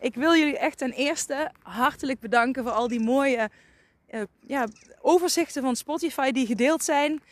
Ik 0.00 0.14
wil 0.14 0.36
jullie 0.36 0.58
echt 0.58 0.78
ten 0.78 0.92
eerste 0.92 1.50
hartelijk 1.62 2.20
bedanken 2.20 2.62
voor 2.62 2.72
al 2.72 2.88
die 2.88 3.00
mooie 3.00 3.50
uh, 4.10 4.20
ja, 4.46 4.66
overzichten 5.00 5.62
van 5.62 5.76
Spotify 5.76 6.30
die 6.30 6.46
gedeeld 6.46 6.84
zijn. 6.84 7.22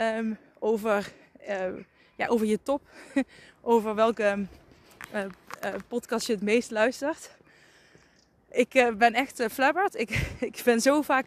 Um, 0.00 0.38
over, 0.58 1.12
uh, 1.48 1.56
ja, 2.16 2.26
over 2.26 2.46
je 2.46 2.62
top. 2.62 2.82
over 3.60 3.94
welke 3.94 4.46
uh, 5.14 5.24
podcast 5.88 6.26
je 6.26 6.32
het 6.32 6.42
meest 6.42 6.70
luistert. 6.70 7.30
Ik 8.50 8.92
ben 8.98 9.14
echt 9.14 9.44
flabberd. 9.50 9.94
Ik, 9.94 10.10
ik 10.50 10.60
ben 10.64 10.80
zo 10.80 11.02
vaak 11.02 11.26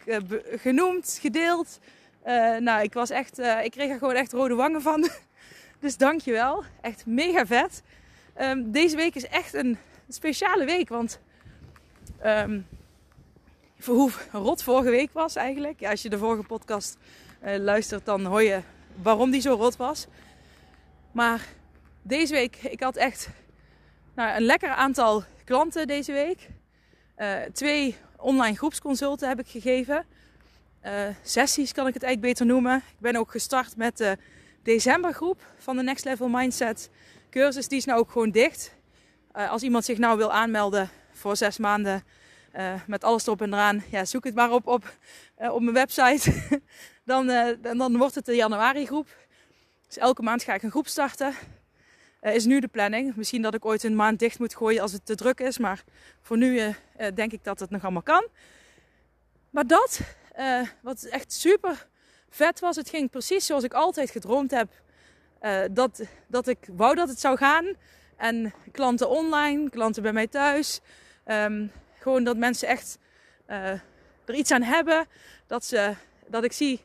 genoemd, 0.55 1.17
gedeeld. 1.21 1.79
nou, 2.59 2.83
ik 2.83 2.93
was 2.93 3.09
echt, 3.09 3.39
ik 3.39 3.71
kreeg 3.71 3.89
er 3.89 3.97
gewoon 3.97 4.15
echt 4.15 4.31
rode 4.31 4.55
wangen 4.55 4.81
van. 4.81 5.09
dus 5.79 5.97
dankjewel. 5.97 6.63
Echt 6.81 7.05
mega 7.05 7.45
vet. 7.45 7.81
Um, 8.41 8.71
deze 8.71 8.95
week 8.95 9.15
is 9.15 9.27
echt 9.27 9.53
een 9.53 9.77
speciale 10.09 10.65
week. 10.65 10.89
Want 10.89 11.19
um, 12.25 12.67
hoe 13.85 14.11
rot 14.31 14.63
vorige 14.63 14.89
week 14.89 15.13
was 15.13 15.35
eigenlijk. 15.35 15.85
Als 15.85 16.01
je 16.01 16.09
de 16.09 16.17
vorige 16.17 16.43
podcast 16.43 16.97
uh, 17.43 17.55
luistert, 17.55 18.05
dan 18.05 18.25
hoor 18.25 18.43
je 18.43 18.61
waarom 19.01 19.31
die 19.31 19.41
zo 19.41 19.53
rot 19.53 19.75
was. 19.75 20.07
Maar 21.11 21.47
deze 22.01 22.33
week, 22.33 22.55
ik 22.55 22.79
had 22.79 22.95
echt 22.95 23.29
nou, 24.15 24.35
een 24.35 24.45
lekker 24.45 24.69
aantal 24.69 25.23
klanten 25.45 25.87
deze 25.87 26.11
week. 26.11 26.49
Uh, 27.17 27.35
twee 27.53 27.95
online 28.17 28.57
groepsconsulten 28.57 29.27
heb 29.27 29.39
ik 29.39 29.47
gegeven. 29.47 30.05
Uh, 30.85 31.07
sessies 31.23 31.71
kan 31.71 31.87
ik 31.87 31.93
het 31.93 32.03
eigenlijk 32.03 32.33
beter 32.33 32.53
noemen. 32.53 32.75
Ik 32.75 32.99
ben 32.99 33.15
ook 33.15 33.31
gestart 33.31 33.77
met 33.77 33.97
de 33.97 34.17
decembergroep 34.63 35.41
van 35.57 35.75
de 35.75 35.83
Next 35.83 36.05
Level 36.05 36.27
Mindset 36.27 36.89
cursus. 37.29 37.67
Die 37.67 37.77
is 37.77 37.85
nou 37.85 37.99
ook 37.99 38.11
gewoon 38.11 38.31
dicht. 38.31 38.77
Uh, 39.35 39.49
als 39.49 39.61
iemand 39.61 39.85
zich 39.85 39.97
nou 39.97 40.17
wil 40.17 40.31
aanmelden 40.31 40.89
voor 41.11 41.35
zes 41.35 41.57
maanden 41.57 42.03
uh, 42.55 42.73
met 42.87 43.03
alles 43.03 43.25
erop 43.25 43.41
en 43.41 43.53
eraan, 43.53 43.83
ja, 43.91 44.05
zoek 44.05 44.23
het 44.23 44.35
maar 44.35 44.51
op 44.51 44.67
op, 44.67 44.93
uh, 45.41 45.53
op 45.53 45.61
mijn 45.61 45.73
website. 45.73 46.31
dan, 47.05 47.27
dan, 47.61 47.77
dan, 47.77 47.97
wordt 47.97 48.15
het 48.15 48.25
de 48.25 48.35
januari 48.35 48.85
groep. 48.85 49.07
Dus 49.87 49.97
elke 49.97 50.21
maand 50.21 50.43
ga 50.43 50.53
ik 50.53 50.63
een 50.63 50.69
groep 50.69 50.87
starten. 50.87 51.33
is 52.21 52.45
nu 52.45 52.59
de 52.59 52.67
planning. 52.67 53.15
Misschien 53.15 53.41
dat 53.41 53.53
ik 53.53 53.65
ooit 53.65 53.83
een 53.83 53.95
maand 53.95 54.19
dicht 54.19 54.39
moet 54.39 54.55
gooien 54.55 54.81
als 54.81 54.91
het 54.91 55.05
te 55.05 55.15
druk 55.15 55.39
is. 55.39 55.57
Maar 55.57 55.83
voor 56.21 56.37
nu 56.37 56.75
denk 57.13 57.31
ik 57.31 57.43
dat 57.43 57.59
het 57.59 57.69
nog 57.69 57.83
allemaal 57.83 58.01
kan. 58.01 58.27
Maar 59.49 59.67
dat, 59.67 59.99
wat 60.81 61.03
echt 61.03 61.33
super 61.33 61.87
vet 62.29 62.59
was, 62.59 62.75
het 62.75 62.89
ging 62.89 63.09
precies 63.09 63.45
zoals 63.45 63.63
ik 63.63 63.73
altijd 63.73 64.09
gedroomd 64.09 64.51
heb. 64.51 64.69
dat, 65.71 66.01
dat 66.27 66.47
ik 66.47 66.69
wou 66.71 66.95
dat 66.95 67.09
het 67.09 67.19
zou 67.19 67.37
gaan. 67.37 67.75
En 68.19 68.53
klanten 68.71 69.09
online, 69.09 69.69
klanten 69.69 70.03
bij 70.03 70.13
mij 70.13 70.27
thuis. 70.27 70.79
Um, 71.25 71.71
gewoon 71.99 72.23
dat 72.23 72.37
mensen 72.37 72.67
echt 72.67 72.97
uh, 73.49 73.69
er 74.25 74.33
iets 74.33 74.51
aan 74.51 74.61
hebben. 74.61 75.05
Dat, 75.47 75.65
ze, 75.65 75.93
dat 76.27 76.43
ik 76.43 76.51
zie 76.51 76.81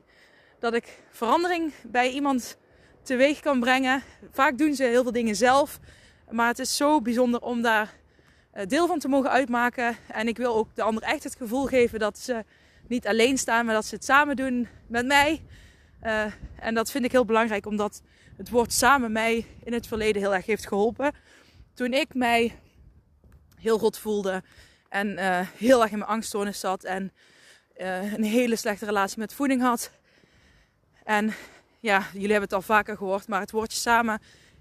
dat 0.58 0.74
ik 0.74 0.98
verandering 1.10 1.72
bij 1.82 2.10
iemand 2.10 2.56
teweeg 3.02 3.40
kan 3.40 3.60
brengen. 3.60 4.02
Vaak 4.30 4.58
doen 4.58 4.74
ze 4.74 4.84
heel 4.84 5.02
veel 5.02 5.12
dingen 5.12 5.36
zelf. 5.36 5.78
Maar 6.30 6.48
het 6.48 6.58
is 6.58 6.76
zo 6.76 7.00
bijzonder 7.00 7.40
om 7.40 7.62
daar 7.62 7.92
uh, 8.54 8.66
deel 8.66 8.86
van 8.86 8.98
te 8.98 9.08
mogen 9.08 9.30
uitmaken. 9.30 9.96
En 10.08 10.28
ik 10.28 10.36
wil 10.36 10.54
ook 10.54 10.68
de 10.74 10.82
ander 10.82 11.02
echt 11.02 11.24
het 11.24 11.36
gevoel 11.36 11.66
geven 11.66 11.98
dat 11.98 12.18
ze 12.18 12.44
niet 12.86 13.06
alleen 13.06 13.38
staan, 13.38 13.64
maar 13.64 13.74
dat 13.74 13.84
ze 13.84 13.94
het 13.94 14.04
samen 14.04 14.36
doen 14.36 14.68
met 14.86 15.06
mij. 15.06 15.42
Uh, 16.02 16.24
en 16.58 16.74
dat 16.74 16.90
vind 16.90 17.04
ik 17.04 17.12
heel 17.12 17.24
belangrijk, 17.24 17.66
omdat 17.66 18.02
het 18.36 18.50
woord 18.50 18.72
samen 18.72 19.12
mij 19.12 19.46
in 19.64 19.72
het 19.72 19.86
verleden 19.86 20.22
heel 20.22 20.34
erg 20.34 20.46
heeft 20.46 20.66
geholpen. 20.66 21.12
Toen 21.74 21.92
ik 21.92 22.14
mij 22.14 22.58
heel 23.56 23.78
rot 23.78 23.98
voelde 23.98 24.42
en 24.88 25.08
uh, 25.08 25.40
heel 25.56 25.82
erg 25.82 25.90
in 25.90 25.98
mijn 25.98 26.10
angststoornis 26.10 26.60
zat 26.60 26.84
en 26.84 27.12
uh, 27.76 28.12
een 28.12 28.24
hele 28.24 28.56
slechte 28.56 28.84
relatie 28.84 29.18
met 29.18 29.34
voeding 29.34 29.62
had. 29.62 29.90
En 31.04 31.34
ja, 31.80 31.98
jullie 32.12 32.30
hebben 32.30 32.48
het 32.48 32.52
al 32.52 32.62
vaker 32.62 32.96
gehoord, 32.96 33.28
maar 33.28 33.40
het 33.40 33.50
woordje 33.50 33.78
samen 33.78 34.20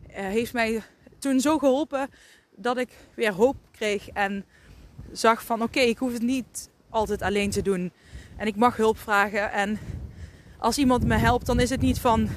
uh, 0.09 0.16
heeft 0.16 0.53
mij 0.53 0.81
toen 1.19 1.39
zo 1.39 1.57
geholpen 1.57 2.09
dat 2.56 2.78
ik 2.78 2.89
weer 3.13 3.33
hoop 3.33 3.56
kreeg 3.72 4.09
en 4.09 4.45
zag 5.12 5.44
van 5.44 5.62
oké, 5.62 5.79
ik 5.79 5.97
hoef 5.97 6.13
het 6.13 6.22
niet 6.22 6.69
altijd 6.89 7.22
alleen 7.22 7.50
te 7.50 7.62
doen. 7.62 7.91
En 8.38 8.47
ik 8.47 8.56
mag 8.56 8.78
hulp 8.78 8.97
vragen. 8.97 9.51
En 9.51 9.79
als 10.57 10.78
iemand 10.78 11.06
me 11.06 11.16
helpt, 11.16 11.45
dan 11.45 11.59
is 11.59 11.69
het 11.69 11.81
niet 11.81 12.00
van 12.00 12.29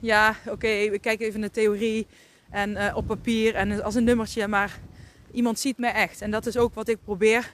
ja, 0.00 0.36
oké, 0.48 0.90
we 0.90 0.98
kijken 1.00 1.26
even 1.26 1.40
naar 1.40 1.50
theorie 1.50 2.06
en 2.50 2.70
uh, 2.70 2.96
op 2.96 3.06
papier 3.06 3.54
en 3.54 3.82
als 3.82 3.94
een 3.94 4.04
nummertje, 4.04 4.48
maar 4.48 4.78
iemand 5.32 5.58
ziet 5.58 5.78
mij 5.78 5.92
echt. 5.92 6.20
En 6.20 6.30
dat 6.30 6.46
is 6.46 6.56
ook 6.56 6.74
wat 6.74 6.88
ik 6.88 7.04
probeer 7.04 7.52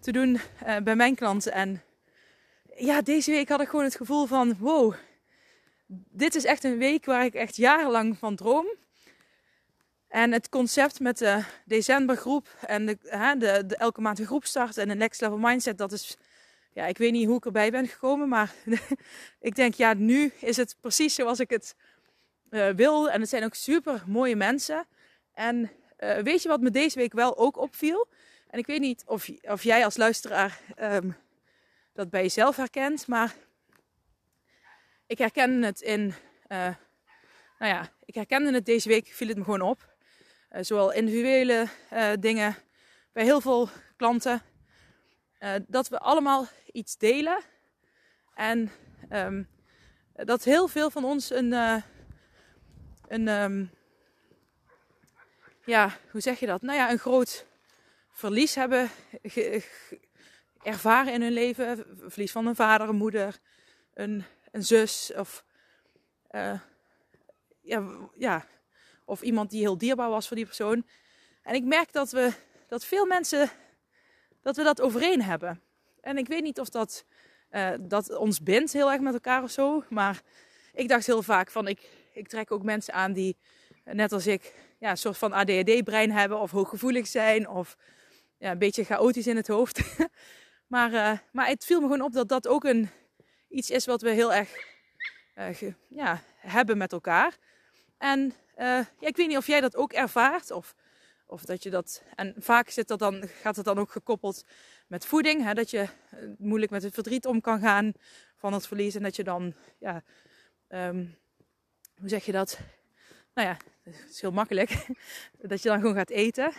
te 0.00 0.12
doen 0.12 0.40
uh, 0.66 0.76
bij 0.76 0.96
mijn 0.96 1.14
klanten. 1.14 1.52
En 1.52 1.82
ja, 2.76 3.02
deze 3.02 3.30
week 3.30 3.48
had 3.48 3.60
ik 3.60 3.68
gewoon 3.68 3.84
het 3.84 3.96
gevoel 3.96 4.26
van: 4.26 4.56
wow, 4.58 4.94
dit 6.10 6.34
is 6.34 6.44
echt 6.44 6.64
een 6.64 6.78
week 6.78 7.04
waar 7.04 7.24
ik 7.24 7.34
echt 7.34 7.56
jarenlang 7.56 8.18
van 8.18 8.36
droom. 8.36 8.66
En 10.08 10.32
het 10.32 10.48
concept 10.48 11.00
met 11.00 11.18
de 11.18 11.42
decembergroep 11.64 12.48
en 12.66 12.86
de, 12.86 12.98
de, 13.38 13.66
de 13.66 13.76
elke 13.76 14.00
maand 14.00 14.18
een 14.18 14.26
groep 14.26 14.44
starten 14.44 14.82
en 14.82 14.90
een 14.90 14.98
next 14.98 15.20
level 15.20 15.38
mindset, 15.38 15.78
dat 15.78 15.92
is 15.92 16.16
ja, 16.78 16.86
ik 16.86 16.98
weet 16.98 17.12
niet 17.12 17.26
hoe 17.26 17.36
ik 17.36 17.44
erbij 17.44 17.70
ben 17.70 17.88
gekomen, 17.88 18.28
maar 18.28 18.54
ik 19.48 19.54
denk, 19.54 19.74
ja, 19.74 19.94
nu 19.94 20.32
is 20.40 20.56
het 20.56 20.76
precies 20.80 21.14
zoals 21.14 21.40
ik 21.40 21.50
het 21.50 21.76
uh, 22.50 22.68
wil. 22.68 23.10
En 23.10 23.20
het 23.20 23.28
zijn 23.28 23.44
ook 23.44 23.54
super 23.54 24.02
mooie 24.06 24.36
mensen. 24.36 24.86
En 25.34 25.70
uh, 25.98 26.18
weet 26.18 26.42
je 26.42 26.48
wat 26.48 26.60
me 26.60 26.70
deze 26.70 26.98
week 26.98 27.12
wel 27.12 27.38
ook 27.38 27.56
opviel? 27.56 28.08
En 28.50 28.58
ik 28.58 28.66
weet 28.66 28.80
niet 28.80 29.02
of, 29.06 29.28
of 29.42 29.62
jij 29.62 29.84
als 29.84 29.96
luisteraar 29.96 30.60
um, 30.80 31.16
dat 31.92 32.10
bij 32.10 32.22
jezelf 32.22 32.56
herkent, 32.56 33.06
maar 33.06 33.34
ik 35.06 35.18
herken 35.18 35.62
het 35.62 35.80
in, 35.80 36.14
uh, 36.48 36.74
nou 37.58 37.72
ja, 37.72 37.88
ik 38.04 38.14
herkende 38.14 38.52
het 38.52 38.66
deze 38.66 38.88
week, 38.88 39.06
viel 39.06 39.28
het 39.28 39.36
me 39.36 39.44
gewoon 39.44 39.60
op. 39.60 39.96
Zowel 40.60 40.92
individuele 40.92 41.68
dingen 42.20 42.56
bij 43.12 43.24
heel 43.24 43.40
veel 43.40 43.68
klanten, 43.96 44.42
dat 45.66 45.88
we 45.88 45.98
allemaal 45.98 46.48
iets 46.72 46.96
delen. 46.96 47.42
En 48.34 48.70
um, 49.10 49.48
dat 50.12 50.44
heel 50.44 50.68
veel 50.68 50.90
van 50.90 51.04
ons 51.04 51.30
een, 51.30 51.52
een 53.08 53.28
um, 53.28 53.70
ja, 55.64 55.96
hoe 56.10 56.20
zeg 56.20 56.40
je 56.40 56.46
dat? 56.46 56.62
Nou 56.62 56.78
ja, 56.78 56.90
een 56.90 56.98
groot 56.98 57.46
verlies 58.10 58.54
hebben 58.54 58.90
ervaren 60.62 61.12
in 61.12 61.22
hun 61.22 61.32
leven. 61.32 61.84
Verlies 62.06 62.32
van 62.32 62.46
een 62.46 62.54
vader, 62.56 62.88
een 62.88 62.96
moeder, 62.96 63.38
een, 63.94 64.24
een 64.50 64.64
zus 64.64 65.12
of, 65.16 65.44
uh, 66.30 66.60
ja, 67.60 68.08
ja, 68.16 68.46
of 69.04 69.22
iemand 69.22 69.50
die 69.50 69.60
heel 69.60 69.78
dierbaar 69.78 70.10
was 70.10 70.26
voor 70.26 70.36
die 70.36 70.46
persoon. 70.46 70.86
En 71.42 71.54
ik 71.54 71.64
merk 71.64 71.92
dat 71.92 72.10
we 72.10 72.32
dat 72.68 72.84
veel 72.84 73.06
mensen 73.06 73.50
dat 74.42 74.56
we 74.56 74.62
dat 74.62 74.80
overeen 74.80 75.22
hebben. 75.22 75.62
En 76.08 76.18
ik 76.18 76.28
weet 76.28 76.42
niet 76.42 76.60
of 76.60 76.68
dat, 76.68 77.04
uh, 77.50 77.70
dat 77.80 78.16
ons 78.16 78.42
bindt 78.42 78.72
heel 78.72 78.90
erg 78.90 79.00
met 79.00 79.12
elkaar 79.14 79.42
of 79.42 79.50
zo. 79.50 79.84
Maar 79.88 80.20
ik 80.72 80.88
dacht 80.88 81.06
heel 81.06 81.22
vaak 81.22 81.50
van 81.50 81.68
ik, 81.68 81.88
ik 82.12 82.28
trek 82.28 82.50
ook 82.50 82.62
mensen 82.62 82.94
aan 82.94 83.12
die 83.12 83.36
net 83.84 84.12
als 84.12 84.26
ik 84.26 84.54
ja, 84.78 84.90
een 84.90 84.96
soort 84.96 85.18
van 85.18 85.32
ADHD-brein 85.32 86.10
hebben 86.12 86.38
of 86.38 86.50
hooggevoelig 86.50 87.06
zijn 87.06 87.48
of 87.48 87.76
ja, 88.38 88.50
een 88.50 88.58
beetje 88.58 88.84
chaotisch 88.84 89.26
in 89.26 89.36
het 89.36 89.48
hoofd. 89.48 89.80
maar, 90.74 90.92
uh, 90.92 91.18
maar 91.32 91.46
het 91.46 91.64
viel 91.64 91.80
me 91.80 91.86
gewoon 91.86 92.02
op 92.02 92.12
dat 92.12 92.28
dat 92.28 92.46
ook 92.46 92.64
een, 92.64 92.88
iets 93.48 93.70
is 93.70 93.86
wat 93.86 94.02
we 94.02 94.10
heel 94.10 94.32
erg 94.34 94.66
ja, 95.88 96.22
hebben 96.36 96.78
met 96.78 96.92
elkaar. 96.92 97.36
En 97.98 98.34
ja, 98.56 98.88
ik 99.00 99.16
weet 99.16 99.28
niet 99.28 99.36
of 99.36 99.46
jij 99.46 99.60
dat 99.60 99.76
ook 99.76 99.92
ervaart 99.92 100.50
of 100.50 100.74
Of 101.30 101.44
dat 101.44 101.62
je 101.62 101.70
dat. 101.70 102.02
En 102.14 102.34
vaak 102.38 102.70
zit 102.70 102.88
dat 102.88 102.98
dan, 102.98 103.28
gaat 103.28 103.56
het 103.56 103.64
dan 103.64 103.78
ook 103.78 103.90
gekoppeld 103.90 104.44
met 104.86 105.06
voeding. 105.06 105.42
Hè, 105.42 105.54
dat 105.54 105.70
je 105.70 105.78
eh, 105.78 106.18
moeilijk 106.38 106.70
met 106.70 106.82
het 106.82 106.94
verdriet 106.94 107.26
om 107.26 107.40
kan 107.40 107.60
gaan 107.60 107.92
van 108.36 108.52
het 108.52 108.66
verlies. 108.66 108.94
En 108.94 109.02
dat 109.02 109.16
je 109.16 109.24
dan, 109.24 109.54
ja, 109.78 110.02
ehm, 110.68 111.06
hoe 111.98 112.08
zeg 112.08 112.24
je 112.24 112.32
dat? 112.32 112.58
Nou 113.34 113.48
ja, 113.48 113.56
het 113.82 114.10
is 114.10 114.20
heel 114.20 114.32
makkelijk. 114.32 114.86
dat 115.40 115.62
je 115.62 115.68
dan 115.68 115.80
gewoon 115.80 115.94
gaat 115.94 116.10
eten. 116.10 116.52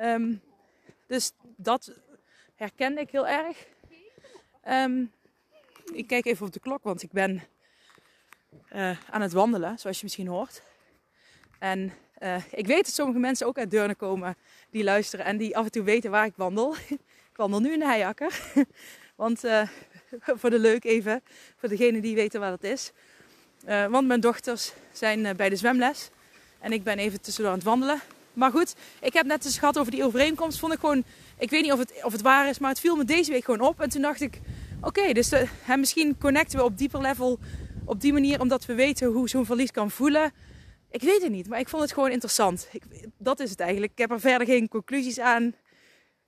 Um, 0.00 0.42
dus 1.06 1.32
dat 1.56 1.92
herkende 2.54 3.00
ik 3.00 3.10
heel 3.10 3.26
erg. 3.26 3.66
Um, 4.68 5.12
ik 5.92 6.06
kijk 6.06 6.24
even 6.24 6.46
op 6.46 6.52
de 6.52 6.60
klok, 6.60 6.82
want 6.82 7.02
ik 7.02 7.12
ben 7.12 7.42
uh, 8.72 8.98
aan 9.10 9.20
het 9.20 9.32
wandelen, 9.32 9.78
zoals 9.78 9.96
je 9.96 10.04
misschien 10.04 10.26
hoort. 10.26 10.62
En 11.58 11.92
uh, 12.22 12.36
ik 12.50 12.66
weet 12.66 12.84
dat 12.84 12.94
sommige 12.94 13.18
mensen 13.18 13.46
ook 13.46 13.58
uit 13.58 13.70
Deurne 13.70 13.94
komen 13.94 14.36
die 14.70 14.84
luisteren 14.84 15.24
en 15.24 15.36
die 15.36 15.56
af 15.56 15.64
en 15.64 15.70
toe 15.70 15.82
weten 15.82 16.10
waar 16.10 16.26
ik 16.26 16.32
wandel. 16.36 16.74
ik 17.32 17.36
wandel 17.36 17.60
nu 17.60 17.72
in 17.72 17.78
de 17.78 17.84
Heijakker. 17.84 18.40
want 19.16 19.44
uh, 19.44 19.68
voor 20.26 20.50
de 20.50 20.58
leuk 20.58 20.84
even, 20.84 21.22
voor 21.56 21.68
degenen 21.68 22.00
die 22.00 22.14
weten 22.14 22.40
waar 22.40 22.50
dat 22.50 22.62
is. 22.62 22.92
want 23.90 24.06
mijn 24.06 24.20
dochters 24.20 24.72
zijn 24.92 25.36
bij 25.36 25.48
de 25.48 25.56
zwemles. 25.56 26.10
En 26.60 26.72
ik 26.72 26.82
ben 26.82 26.98
even 26.98 27.20
tussendoor 27.20 27.52
aan 27.52 27.58
het 27.58 27.66
wandelen. 27.66 28.00
Maar 28.32 28.50
goed, 28.50 28.74
ik 29.00 29.12
heb 29.12 29.26
net 29.26 29.44
eens 29.44 29.58
gehad 29.58 29.78
over 29.78 29.92
die 29.92 30.04
overeenkomst. 30.04 30.58
Vond 30.58 30.72
ik 30.72 30.78
gewoon, 30.78 31.04
ik 31.38 31.50
weet 31.50 31.62
niet 31.62 31.72
of 31.72 31.78
het, 31.78 31.92
of 32.02 32.12
het 32.12 32.22
waar 32.22 32.48
is, 32.48 32.58
maar 32.58 32.70
het 32.70 32.80
viel 32.80 32.96
me 32.96 33.04
deze 33.04 33.32
week 33.32 33.44
gewoon 33.44 33.60
op. 33.68 33.80
En 33.80 33.88
toen 33.88 34.02
dacht 34.02 34.20
ik, 34.20 34.40
oké, 34.80 35.12
dus 35.12 35.30
misschien 35.76 36.18
connecten 36.18 36.58
we 36.58 36.64
op 36.64 36.78
dieper 36.78 37.00
level 37.00 37.38
op 37.84 38.00
die 38.00 38.12
manier, 38.12 38.40
omdat 38.40 38.66
we 38.66 38.74
weten 38.74 39.08
hoe 39.08 39.28
zo'n 39.28 39.46
verlies 39.46 39.70
kan 39.70 39.90
voelen. 39.90 40.32
Ik 40.94 41.02
weet 41.02 41.22
het 41.22 41.30
niet, 41.30 41.48
maar 41.48 41.58
ik 41.58 41.68
vond 41.68 41.82
het 41.82 41.92
gewoon 41.92 42.10
interessant. 42.10 42.68
Ik, 42.72 42.82
dat 43.18 43.40
is 43.40 43.50
het 43.50 43.60
eigenlijk. 43.60 43.92
Ik 43.92 43.98
heb 43.98 44.10
er 44.10 44.20
verder 44.20 44.46
geen 44.46 44.68
conclusies 44.68 45.18
aan. 45.18 45.54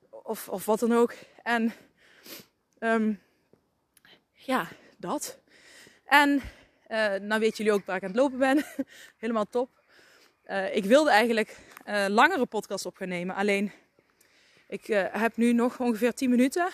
Of, 0.09 0.49
of 0.49 0.65
wat 0.65 0.79
dan 0.79 0.93
ook. 0.93 1.13
En 1.43 1.73
um, 2.79 3.21
ja, 4.31 4.67
dat. 4.97 5.39
En 6.03 6.29
uh, 6.87 7.15
nou 7.15 7.39
weten 7.39 7.57
jullie 7.57 7.71
ook 7.71 7.85
waar 7.85 7.95
ik 7.95 8.03
aan 8.03 8.09
het 8.09 8.17
lopen 8.17 8.37
ben. 8.37 8.65
Helemaal 9.17 9.45
top. 9.49 9.69
Uh, 10.47 10.75
ik 10.75 10.85
wilde 10.85 11.09
eigenlijk 11.09 11.57
uh, 11.85 12.05
langere 12.09 12.45
podcast 12.45 12.85
op 12.85 12.95
gaan 12.95 13.07
nemen. 13.07 13.35
Alleen 13.35 13.71
ik 14.67 14.85
heb 15.11 15.37
nu 15.37 15.53
nog 15.53 15.79
ongeveer 15.79 16.13
10 16.13 16.29
minuten. 16.29 16.69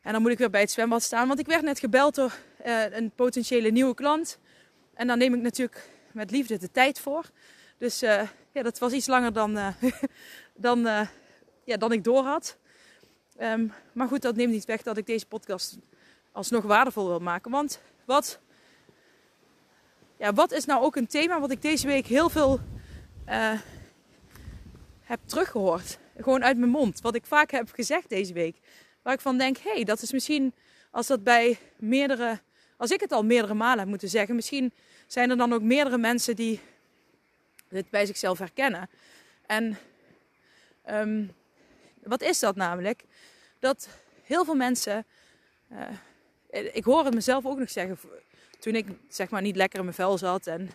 En 0.00 0.12
dan 0.12 0.22
moet 0.22 0.30
ik 0.30 0.38
weer 0.38 0.50
bij 0.50 0.60
het 0.60 0.70
zwembad 0.70 1.02
staan. 1.02 1.28
Want 1.28 1.40
ik 1.40 1.46
werd 1.46 1.62
net 1.62 1.78
gebeld 1.78 2.14
door 2.14 2.38
een 2.90 3.10
potentiële 3.10 3.70
nieuwe 3.70 3.94
klant. 3.94 4.38
En 4.94 5.06
dan 5.06 5.18
neem 5.18 5.34
ik 5.34 5.40
natuurlijk 5.40 5.98
met 6.12 6.30
liefde 6.30 6.58
de 6.58 6.70
tijd 6.70 7.00
voor. 7.00 7.30
Dus 7.78 8.02
uh, 8.02 8.22
ja, 8.52 8.62
dat 8.62 8.78
was 8.78 8.92
iets 8.92 9.06
langer 9.06 9.32
dan, 9.32 9.56
uh, 9.56 9.68
dan, 10.54 10.86
uh, 10.86 11.08
ja, 11.64 11.76
dan 11.76 11.92
ik 11.92 12.04
door 12.04 12.24
had. 12.24 12.56
Um, 13.40 13.72
maar 13.92 14.08
goed, 14.08 14.22
dat 14.22 14.36
neemt 14.36 14.52
niet 14.52 14.64
weg 14.64 14.82
dat 14.82 14.96
ik 14.96 15.06
deze 15.06 15.26
podcast 15.26 15.78
alsnog 16.32 16.64
waardevol 16.64 17.06
wil 17.06 17.18
maken. 17.18 17.50
Want 17.50 17.80
wat, 18.04 18.40
ja, 20.16 20.32
wat 20.32 20.52
is 20.52 20.64
nou 20.64 20.82
ook 20.82 20.96
een 20.96 21.06
thema 21.06 21.40
wat 21.40 21.50
ik 21.50 21.62
deze 21.62 21.86
week 21.86 22.06
heel 22.06 22.28
veel 22.28 22.60
heb 25.00 25.20
teruggehoord? 25.24 25.98
Gewoon 26.16 26.44
uit 26.44 26.56
mijn 26.56 26.70
mond. 26.70 27.00
Wat 27.00 27.14
ik 27.14 27.26
vaak 27.26 27.50
heb 27.50 27.70
gezegd 27.72 28.08
deze 28.08 28.32
week. 28.32 28.56
Waar 29.02 29.14
ik 29.14 29.20
van 29.20 29.38
denk, 29.38 29.56
hé, 29.56 29.72
hey, 29.72 29.84
dat 29.84 30.02
is 30.02 30.12
misschien 30.12 30.54
als 30.90 31.06
dat 31.06 31.24
bij 31.24 31.58
meerdere, 31.76 32.40
als 32.76 32.90
ik 32.90 33.00
het 33.00 33.12
al 33.12 33.24
meerdere 33.24 33.54
malen 33.54 33.78
heb 33.78 33.88
moeten 33.88 34.08
zeggen, 34.08 34.34
misschien 34.34 34.72
zijn 35.12 35.30
er 35.30 35.36
dan 35.36 35.52
ook 35.52 35.62
meerdere 35.62 35.98
mensen 35.98 36.36
die 36.36 36.60
dit 37.68 37.90
bij 37.90 38.06
zichzelf 38.06 38.38
herkennen. 38.38 38.90
En 39.46 39.78
um, 40.90 41.32
wat 42.02 42.22
is 42.22 42.38
dat 42.38 42.56
namelijk? 42.56 43.04
Dat 43.58 43.88
heel 44.22 44.44
veel 44.44 44.54
mensen, 44.54 45.06
uh, 45.72 46.74
ik 46.74 46.84
hoor 46.84 47.04
het 47.04 47.14
mezelf 47.14 47.46
ook 47.46 47.58
nog 47.58 47.70
zeggen, 47.70 47.98
toen 48.58 48.74
ik 48.74 48.86
zeg 49.08 49.30
maar 49.30 49.42
niet 49.42 49.56
lekker 49.56 49.78
in 49.78 49.84
mijn 49.84 49.96
vel 49.96 50.18
zat 50.18 50.46
en 50.46 50.70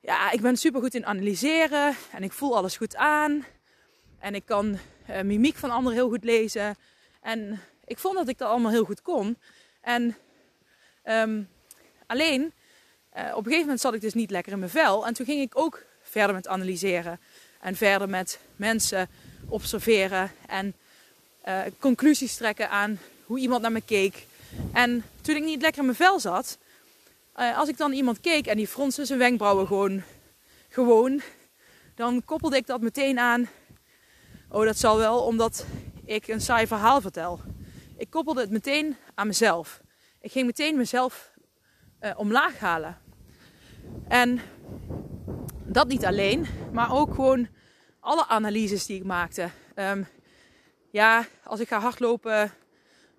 ja, 0.00 0.30
ik 0.30 0.40
ben 0.40 0.56
super 0.56 0.80
goed 0.80 0.94
in 0.94 1.06
analyseren 1.06 1.94
en 2.12 2.22
ik 2.22 2.32
voel 2.32 2.56
alles 2.56 2.76
goed 2.76 2.96
aan 2.96 3.44
en 4.18 4.34
ik 4.34 4.44
kan 4.44 4.78
uh, 5.10 5.20
mimiek 5.20 5.56
van 5.56 5.70
anderen 5.70 5.98
heel 5.98 6.08
goed 6.08 6.24
lezen 6.24 6.76
en 7.20 7.60
ik 7.84 7.98
vond 7.98 8.16
dat 8.16 8.28
ik 8.28 8.38
dat 8.38 8.48
allemaal 8.48 8.70
heel 8.70 8.84
goed 8.84 9.02
kon 9.02 9.38
en 9.80 10.16
um, 11.04 11.48
alleen 12.06 12.52
op 13.18 13.36
een 13.36 13.44
gegeven 13.44 13.60
moment 13.60 13.80
zat 13.80 13.94
ik 13.94 14.00
dus 14.00 14.14
niet 14.14 14.30
lekker 14.30 14.52
in 14.52 14.58
mijn 14.58 14.70
vel. 14.70 15.06
En 15.06 15.14
toen 15.14 15.26
ging 15.26 15.40
ik 15.40 15.58
ook 15.58 15.82
verder 16.02 16.34
met 16.34 16.48
analyseren. 16.48 17.20
En 17.60 17.76
verder 17.76 18.08
met 18.08 18.38
mensen 18.56 19.08
observeren. 19.48 20.30
En 20.46 20.74
uh, 21.48 21.60
conclusies 21.78 22.36
trekken 22.36 22.70
aan 22.70 22.98
hoe 23.24 23.38
iemand 23.38 23.62
naar 23.62 23.72
me 23.72 23.80
keek. 23.80 24.26
En 24.72 25.04
toen 25.20 25.36
ik 25.36 25.44
niet 25.44 25.60
lekker 25.60 25.80
in 25.80 25.86
mijn 25.86 25.96
vel 25.96 26.20
zat. 26.20 26.58
Uh, 27.36 27.58
als 27.58 27.68
ik 27.68 27.76
dan 27.76 27.92
iemand 27.92 28.20
keek 28.20 28.46
en 28.46 28.56
die 28.56 28.68
fronste 28.68 29.04
zijn 29.04 29.18
wenkbrauwen 29.18 29.66
gewoon. 29.66 30.02
Gewoon. 30.68 31.20
Dan 31.94 32.24
koppelde 32.24 32.56
ik 32.56 32.66
dat 32.66 32.80
meteen 32.80 33.18
aan. 33.18 33.48
Oh, 34.48 34.64
dat 34.64 34.78
zal 34.78 34.96
wel 34.96 35.22
omdat 35.22 35.66
ik 36.04 36.28
een 36.28 36.40
saai 36.40 36.66
verhaal 36.66 37.00
vertel. 37.00 37.40
Ik 37.96 38.10
koppelde 38.10 38.40
het 38.40 38.50
meteen 38.50 38.96
aan 39.14 39.26
mezelf. 39.26 39.80
Ik 40.20 40.32
ging 40.32 40.46
meteen 40.46 40.76
mezelf 40.76 41.30
omlaag 42.16 42.58
halen. 42.58 42.98
En 44.08 44.40
dat 45.64 45.88
niet 45.88 46.04
alleen, 46.04 46.46
maar 46.72 46.92
ook 46.92 47.14
gewoon 47.14 47.48
alle 48.00 48.26
analyses 48.26 48.86
die 48.86 48.96
ik 48.96 49.04
maakte. 49.04 49.48
Um, 49.74 50.06
ja, 50.90 51.26
als 51.44 51.60
ik 51.60 51.68
ga 51.68 51.80
hardlopen, 51.80 52.52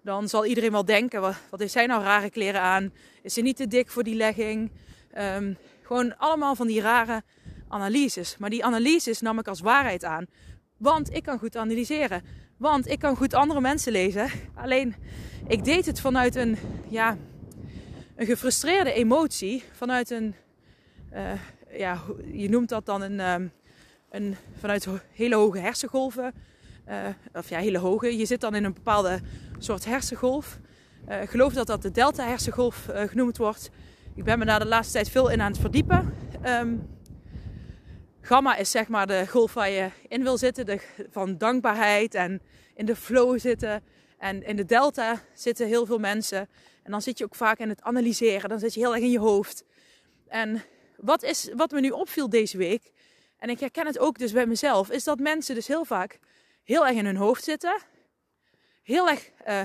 dan 0.04 0.30
zal 0.30 0.46
iedereen 0.46 0.72
wel 0.72 0.86
denken: 0.86 1.22
wat, 1.22 1.36
wat 1.50 1.60
heeft 1.60 1.72
zij 1.72 1.86
nou 1.86 2.04
rare 2.04 2.30
kleren 2.30 2.62
aan? 2.62 2.94
Is 3.22 3.34
ze 3.34 3.42
niet 3.42 3.56
te 3.56 3.68
dik 3.68 3.90
voor 3.90 4.04
die 4.04 4.16
legging? 4.16 4.72
Um, 5.18 5.58
gewoon 5.82 6.18
allemaal 6.18 6.56
van 6.56 6.68
die 6.68 6.82
rare 6.82 7.24
analyses. 7.68 8.38
Maar 8.38 8.50
die 8.50 8.66
analyses 8.66 9.22
nam 9.22 9.40
ik 9.40 9.48
als 9.48 9.60
waarheid 9.60 10.04
aan. 10.04 10.26
Want 10.78 11.14
ik 11.14 11.24
kan 11.24 11.40
goed 11.40 11.56
analyseren. 11.56 12.24
Want 12.58 12.88
ik 12.88 13.00
kan 13.00 13.16
goed 13.16 13.34
andere 13.34 13.62
mensen 13.62 13.92
lezen. 13.92 14.30
Alleen 14.56 14.96
ik 15.48 15.64
deed 15.64 15.86
het 15.86 16.02
vanuit 16.02 16.36
een, 16.36 16.58
ja, 16.88 17.18
een 18.16 18.26
gefrustreerde 18.26 18.92
emotie. 18.92 19.64
Vanuit 19.72 20.10
een 20.10 20.36
ja, 21.72 22.02
je 22.32 22.50
noemt 22.50 22.70
dat 22.70 22.86
dan 22.86 23.02
een, 23.02 23.20
um, 23.20 23.52
een 24.10 24.36
vanuit 24.60 24.88
hele 25.12 25.36
hoge 25.36 25.60
hersengolven. 25.60 26.34
Uh, 26.90 26.96
of 27.34 27.50
ja, 27.50 27.60
hele 27.60 27.78
hoge. 27.78 28.18
Je 28.18 28.26
zit 28.26 28.42
dan 28.42 28.56
in 28.56 28.64
een 28.64 28.74
bepaalde 28.74 29.20
soort 29.58 29.86
hersengolf. 29.86 30.60
Uh, 31.10 31.22
ik 31.22 31.30
geloof 31.30 31.54
dat 31.54 31.68
dat 31.68 31.82
de 31.82 31.92
delta 31.92 32.28
hersengolf 32.28 32.90
genoemd 32.94 33.38
wordt. 33.38 33.70
Ik 34.16 34.24
ben 34.24 34.40
me 34.40 34.46
daar 34.46 34.60
de 34.60 34.66
laatste 34.66 34.94
tijd 34.94 35.10
veel 35.10 35.30
in 35.30 35.42
aan 35.42 35.52
het 35.52 35.62
verdiepen. 35.62 36.14
Um, 36.46 36.98
gamma 38.22 38.56
is 38.56 38.72
zeg 38.72 38.88
maar 38.88 39.08
de 39.08 39.28
golf 39.28 39.54
waar 39.54 39.70
je 39.70 39.90
in 40.08 40.24
wil 40.24 40.38
zitten. 40.38 40.66
De, 40.66 40.82
van 41.10 41.38
dankbaarheid 41.38 42.16
en 42.16 42.42
in 42.76 42.86
de 42.86 42.96
flow 42.96 43.40
zitten. 43.40 43.84
En 44.18 44.44
in 44.44 44.56
de 44.56 44.66
delta 44.66 45.22
zitten 45.34 45.68
heel 45.68 45.86
veel 45.86 46.00
mensen. 46.00 46.48
En 46.84 46.92
dan 46.92 47.02
zit 47.02 47.18
je 47.18 47.24
ook 47.24 47.36
vaak 47.36 47.60
in 47.60 47.70
het 47.70 47.82
analyseren. 47.82 48.50
Dan 48.50 48.60
zit 48.60 48.74
je 48.74 48.80
heel 48.80 48.94
erg 48.94 49.04
in 49.04 49.12
je 49.12 49.20
hoofd. 49.20 49.64
En 50.28 50.62
wat, 51.02 51.24
is, 51.24 51.50
wat 51.56 51.72
me 51.72 51.80
nu 51.80 51.90
opviel 51.90 52.30
deze 52.30 52.58
week, 52.58 52.92
en 53.38 53.50
ik 53.50 53.60
herken 53.60 53.86
het 53.86 54.00
ook 54.00 54.18
dus 54.18 54.32
bij 54.32 54.46
mezelf, 54.46 54.90
is 54.90 55.04
dat 55.04 55.20
mensen 55.20 55.56
dus 55.56 55.68
heel 55.68 55.86
vaak 55.86 56.20
heel 56.64 56.88
erg 56.88 56.96
in 56.96 57.06
hun 57.06 57.16
hoofd 57.16 57.44
zitten. 57.44 57.82
Heel 58.84 59.10
erg 59.10 59.30
uh, 59.48 59.62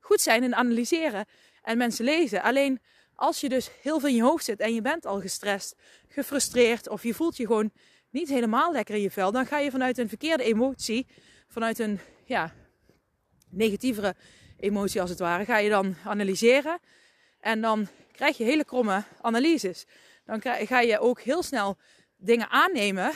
goed 0.00 0.20
zijn 0.20 0.42
in 0.42 0.54
analyseren 0.54 1.26
en 1.62 1.78
mensen 1.78 2.04
lezen. 2.04 2.42
Alleen 2.42 2.80
als 3.14 3.40
je 3.40 3.48
dus 3.48 3.70
heel 3.82 4.00
veel 4.00 4.08
in 4.08 4.14
je 4.14 4.22
hoofd 4.22 4.44
zit 4.44 4.60
en 4.60 4.74
je 4.74 4.82
bent 4.82 5.06
al 5.06 5.20
gestrest, 5.20 5.74
gefrustreerd 6.08 6.88
of 6.88 7.02
je 7.02 7.14
voelt 7.14 7.36
je 7.36 7.46
gewoon 7.46 7.70
niet 8.10 8.28
helemaal 8.28 8.72
lekker 8.72 8.94
in 8.94 9.00
je 9.00 9.10
vel, 9.10 9.32
dan 9.32 9.46
ga 9.46 9.58
je 9.58 9.70
vanuit 9.70 9.98
een 9.98 10.08
verkeerde 10.08 10.42
emotie, 10.42 11.06
vanuit 11.48 11.78
een 11.78 12.00
ja, 12.24 12.52
negatievere 13.48 14.14
emotie 14.56 15.00
als 15.00 15.10
het 15.10 15.18
ware, 15.18 15.44
ga 15.44 15.58
je 15.58 15.70
dan 15.70 15.96
analyseren. 16.04 16.78
En 17.40 17.60
dan 17.60 17.88
krijg 18.12 18.36
je 18.36 18.44
hele 18.44 18.64
kromme 18.64 19.04
analyses 19.20 19.86
dan 20.26 20.40
ga 20.42 20.80
je 20.80 20.98
ook 20.98 21.20
heel 21.20 21.42
snel 21.42 21.76
dingen 22.16 22.48
aannemen, 22.48 23.12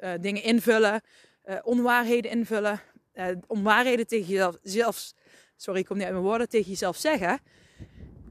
uh, 0.00 0.10
dingen 0.20 0.42
invullen, 0.42 1.00
uh, 1.46 1.56
onwaarheden 1.62 2.30
invullen, 2.30 2.80
uh, 3.14 3.26
onwaarheden 3.46 4.06
tegen 4.06 4.56
jezelf, 4.62 5.12
sorry, 5.56 5.80
ik 5.80 5.86
kom 5.86 5.96
niet 5.96 6.04
uit 6.04 6.14
mijn 6.14 6.26
woorden, 6.26 6.48
tegen 6.48 6.70
jezelf 6.70 6.96
zeggen, 6.96 7.40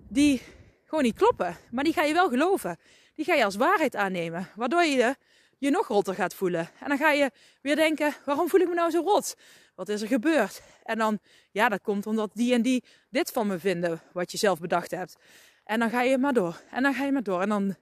die 0.09 0.41
gewoon 0.85 1.03
niet 1.03 1.15
kloppen. 1.15 1.57
Maar 1.71 1.83
die 1.83 1.93
ga 1.93 2.03
je 2.03 2.13
wel 2.13 2.29
geloven. 2.29 2.77
Die 3.15 3.25
ga 3.25 3.33
je 3.33 3.43
als 3.43 3.55
waarheid 3.55 3.95
aannemen, 3.95 4.49
waardoor 4.55 4.83
je 4.83 5.15
je 5.57 5.69
nog 5.69 5.87
rotter 5.87 6.15
gaat 6.15 6.33
voelen. 6.33 6.69
En 6.79 6.87
dan 6.87 6.97
ga 6.97 7.11
je 7.11 7.31
weer 7.61 7.75
denken, 7.75 8.13
waarom 8.25 8.49
voel 8.49 8.59
ik 8.59 8.67
me 8.67 8.73
nou 8.73 8.91
zo 8.91 9.01
rot? 9.01 9.35
Wat 9.75 9.89
is 9.89 10.01
er 10.01 10.07
gebeurd? 10.07 10.61
En 10.83 10.97
dan, 10.97 11.19
ja, 11.51 11.69
dat 11.69 11.81
komt 11.81 12.07
omdat 12.07 12.31
die 12.33 12.53
en 12.53 12.61
die 12.61 12.83
dit 13.09 13.31
van 13.31 13.47
me 13.47 13.59
vinden, 13.59 14.01
wat 14.13 14.31
je 14.31 14.37
zelf 14.37 14.59
bedacht 14.59 14.91
hebt. 14.91 15.15
En 15.63 15.79
dan 15.79 15.89
ga 15.89 16.01
je 16.01 16.17
maar 16.17 16.33
door. 16.33 16.61
En 16.71 16.83
dan 16.83 16.93
ga 16.93 17.05
je 17.05 17.11
maar 17.11 17.23
door. 17.23 17.41
En 17.41 17.49
dan 17.49 17.75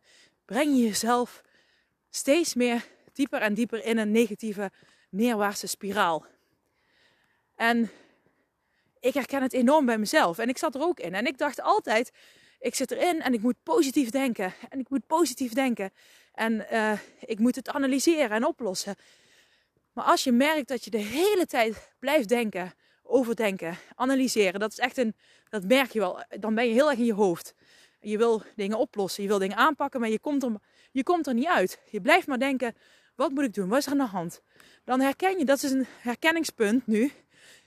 breng 0.49 0.75
je 0.75 0.83
jezelf 0.83 1.41
steeds 2.09 2.53
meer 2.53 2.85
dieper 3.13 3.41
en 3.41 3.53
dieper 3.53 3.85
in 3.85 3.97
een 3.97 4.11
negatieve 4.11 4.71
neerwaartse 5.09 5.67
spiraal. 5.67 6.25
En 7.55 7.89
ik 8.99 9.13
herken 9.13 9.41
het 9.41 9.53
enorm 9.53 9.85
bij 9.85 9.97
mezelf. 9.97 10.37
En 10.37 10.49
ik 10.49 10.57
zat 10.57 10.75
er 10.75 10.81
ook 10.81 10.99
in. 10.99 11.13
En 11.13 11.25
ik 11.25 11.37
dacht 11.37 11.61
altijd, 11.61 12.11
ik 12.59 12.75
zit 12.75 12.91
erin 12.91 13.21
en 13.21 13.33
ik 13.33 13.41
moet 13.41 13.63
positief 13.63 14.09
denken. 14.09 14.53
En 14.69 14.79
ik 14.79 14.89
moet 14.89 15.07
positief 15.07 15.53
denken. 15.53 15.91
En 16.33 16.65
uh, 16.71 16.99
ik 17.19 17.39
moet 17.39 17.55
het 17.55 17.69
analyseren 17.69 18.29
en 18.29 18.45
oplossen. 18.45 18.95
Maar 19.93 20.05
als 20.05 20.23
je 20.23 20.31
merkt 20.31 20.67
dat 20.67 20.83
je 20.83 20.89
de 20.89 20.97
hele 20.97 21.45
tijd 21.45 21.91
blijft 21.99 22.29
denken, 22.29 22.73
overdenken, 23.03 23.77
analyseren, 23.95 24.59
dat 24.59 24.71
is 24.71 24.79
echt 24.79 24.97
een, 24.97 25.15
dat 25.49 25.63
merk 25.63 25.91
je 25.91 25.99
wel. 25.99 26.23
Dan 26.39 26.55
ben 26.55 26.67
je 26.67 26.73
heel 26.73 26.89
erg 26.89 26.99
in 26.99 27.05
je 27.05 27.13
hoofd. 27.13 27.53
Je 27.99 28.17
wil 28.17 28.41
dingen 28.55 28.77
oplossen, 28.77 29.23
je 29.23 29.29
wil 29.29 29.39
dingen 29.39 29.57
aanpakken, 29.57 29.99
maar 29.99 30.09
je 30.09 30.19
komt 30.19 30.43
er, 30.43 30.55
je 30.91 31.03
komt 31.03 31.27
er 31.27 31.33
niet 31.33 31.47
uit. 31.47 31.79
Je 31.89 32.01
blijft 32.01 32.27
maar 32.27 32.39
denken, 32.39 32.75
wat 33.15 33.31
moet 33.31 33.43
ik 33.43 33.53
doen? 33.53 33.69
Wat 33.69 33.77
is 33.77 33.85
er 33.85 33.91
aan 33.91 33.97
de 33.97 34.03
hand? 34.03 34.41
Dan 34.83 34.99
herken 34.99 35.37
je, 35.37 35.45
dat 35.45 35.63
is 35.63 35.71
een 35.71 35.85
herkenningspunt 35.99 36.87
nu 36.87 37.11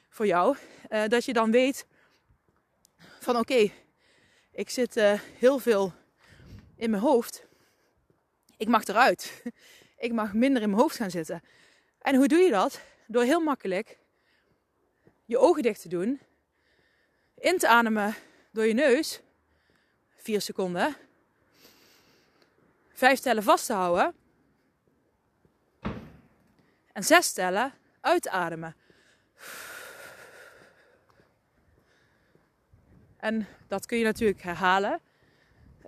voor 0.09 0.27
jou, 0.27 0.57
uh, 0.91 1.03
dat 1.09 1.25
je 1.25 1.33
dan 1.33 1.51
weet 1.51 1.87
van 3.21 3.37
oké, 3.37 3.71
ik 4.53 4.71
zit 4.71 4.97
uh, 4.97 5.21
heel 5.39 5.59
veel 5.59 5.93
in 6.77 6.91
mijn 6.91 7.03
hoofd. 7.03 7.47
Ik 8.57 8.69
mag 8.69 8.85
eruit. 8.85 9.43
Ik 9.97 10.13
mag 10.13 10.33
minder 10.33 10.63
in 10.63 10.69
mijn 10.69 10.81
hoofd 10.81 10.97
gaan 10.97 11.11
zitten. 11.11 11.43
En 11.99 12.15
hoe 12.15 12.29
doe 12.29 12.39
je 12.39 12.51
dat? 12.51 12.81
Door 13.07 13.23
heel 13.23 13.41
makkelijk 13.41 13.99
je 15.25 15.39
ogen 15.39 15.63
dicht 15.63 15.83
te 15.83 15.89
doen, 15.89 16.21
in 17.35 17.59
te 17.59 17.69
ademen 17.69 18.15
door 18.53 18.67
je 18.67 18.75
neus, 18.75 19.21
4 20.23 20.41
seconden, 20.41 20.97
vijf 22.93 23.21
tellen 23.21 23.43
vast 23.43 23.67
te 23.67 23.73
houden 23.73 24.15
en 26.93 27.05
zes 27.05 27.33
tellen 27.33 27.73
uitademen. 28.01 28.77
En 33.17 33.47
dat 33.69 33.87
kun 33.87 33.99
je 33.99 34.05
natuurlijk 34.05 34.43
herhalen 34.43 35.01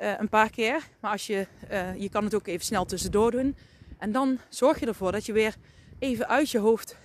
uh, 0.01 0.19
een 0.19 0.29
paar 0.29 0.51
keer. 0.51 0.89
Maar 1.01 1.11
als 1.11 1.27
je, 1.27 1.47
uh, 1.71 2.01
je 2.01 2.09
kan 2.09 2.25
het 2.25 2.35
ook 2.35 2.47
even 2.47 2.65
snel 2.65 2.85
tussendoor 2.85 3.31
doen. 3.31 3.57
En 3.99 4.13
dan 4.13 4.39
zorg 4.49 4.81
je 4.81 4.87
ervoor 4.87 5.13
dat 5.13 5.27
je 5.27 5.33
weer 5.33 5.55
even 5.99 6.29
uit 6.29 6.51
je 6.51 6.59
hoofd 6.59 6.97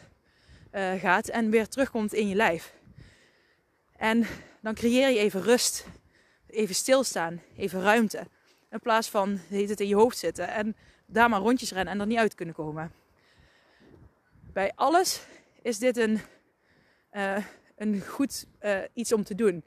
uh, 0.71 0.93
gaat 0.93 1.27
en 1.27 1.49
weer 1.49 1.67
terugkomt 1.67 2.13
in 2.13 2.27
je 2.27 2.35
lijf. 2.35 2.73
En 3.95 4.27
dan 4.61 4.73
creëer 4.73 5.09
je 5.09 5.19
even 5.19 5.41
rust, 5.41 5.85
even 6.49 6.75
stilstaan, 6.75 7.41
even 7.57 7.81
ruimte. 7.81 8.27
In 8.69 8.79
plaats 8.79 9.09
van 9.09 9.39
heet 9.47 9.69
het 9.69 9.79
in 9.79 9.87
je 9.87 9.95
hoofd 9.95 10.17
zitten 10.17 10.47
en 10.47 10.75
daar 11.05 11.29
maar 11.29 11.39
rondjes 11.39 11.71
rennen 11.71 11.93
en 11.93 11.99
er 11.99 12.07
niet 12.07 12.17
uit 12.17 12.35
kunnen 12.35 12.55
komen. 12.55 12.91
Bij 14.53 14.71
alles 14.75 15.21
is 15.61 15.79
dit 15.79 15.97
een, 15.97 16.19
uh, 17.13 17.45
een 17.75 18.01
goed 18.07 18.45
uh, 18.61 18.79
iets 18.93 19.13
om 19.13 19.23
te 19.23 19.35
doen. 19.35 19.63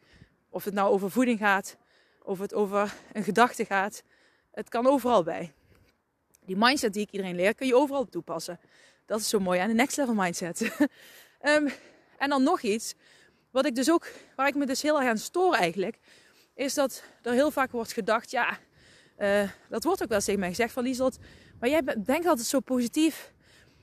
Of 0.51 0.65
het 0.65 0.75
nou 0.75 0.91
over 0.91 1.11
voeding 1.11 1.39
gaat, 1.39 1.77
of 2.23 2.39
het 2.39 2.55
over 2.55 2.95
een 3.13 3.25
gedachte 3.25 3.65
gaat. 3.65 4.03
Het 4.51 4.69
kan 4.69 4.87
overal 4.87 5.23
bij. 5.23 5.53
Die 6.45 6.57
mindset 6.57 6.93
die 6.93 7.03
ik 7.03 7.11
iedereen 7.11 7.37
leer, 7.37 7.55
kun 7.55 7.67
je 7.67 7.77
overal 7.77 8.09
toepassen. 8.09 8.61
Dat 9.07 9.21
is 9.21 9.29
zo 9.29 9.39
mooi 9.39 9.61
aan 9.61 9.69
de 9.69 9.75
next 9.75 9.97
level 9.97 10.15
mindset. 10.15 10.61
um, 11.43 11.69
en 12.23 12.29
dan 12.29 12.43
nog 12.43 12.61
iets, 12.61 12.95
wat 13.51 13.67
ik 13.67 13.75
dus 13.75 13.91
ook, 13.91 14.13
waar 14.37 14.47
ik 14.47 14.55
me 14.55 14.67
dus 14.67 14.83
heel 14.83 15.01
erg 15.01 15.09
aan 15.09 15.19
stoor 15.19 15.55
eigenlijk, 15.55 15.99
is 16.55 16.75
dat 16.75 17.03
er 17.23 17.33
heel 17.33 17.51
vaak 17.51 17.71
wordt 17.71 17.93
gedacht, 17.93 18.31
ja, 18.31 18.59
uh, 19.19 19.51
dat 19.69 19.85
wordt 19.85 20.03
ook 20.03 20.09
wel 20.09 20.17
eens 20.17 20.27
tegen 20.27 20.41
mij 20.41 20.49
gezegd 20.49 20.73
van 20.73 20.83
Lieslot, 20.83 21.19
maar 21.61 21.69
jij 21.69 21.83
denkt 21.83 22.27
altijd 22.27 22.47
zo 22.47 22.61
positief 22.61 23.33